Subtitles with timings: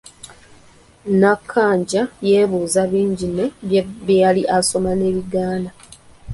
[1.19, 3.45] Nankanja yeebuuza bingi ne
[4.05, 5.69] bye yali asoma ne bigaana.